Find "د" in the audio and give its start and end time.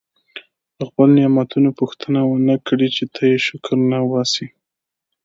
0.77-0.79